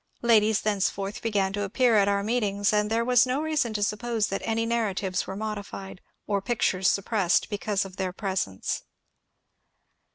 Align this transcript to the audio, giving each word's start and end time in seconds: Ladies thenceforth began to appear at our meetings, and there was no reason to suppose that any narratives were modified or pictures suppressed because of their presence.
Ladies 0.23 0.61
thenceforth 0.61 1.21
began 1.21 1.53
to 1.53 1.61
appear 1.61 1.95
at 1.95 2.07
our 2.07 2.23
meetings, 2.23 2.73
and 2.73 2.89
there 2.89 3.05
was 3.05 3.27
no 3.27 3.39
reason 3.39 3.71
to 3.75 3.83
suppose 3.83 4.29
that 4.29 4.41
any 4.43 4.65
narratives 4.65 5.27
were 5.27 5.35
modified 5.35 6.01
or 6.25 6.41
pictures 6.41 6.89
suppressed 6.89 7.51
because 7.51 7.85
of 7.85 7.97
their 7.97 8.11
presence. 8.11 8.81